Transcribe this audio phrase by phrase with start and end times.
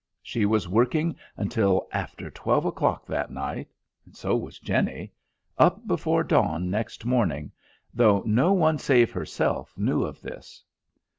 [0.23, 3.67] She was working until after twelve o'clock that night
[4.11, 5.13] so was Jenny
[5.59, 7.51] up before dawn next morning,
[7.93, 10.63] though no one save herself knew of this.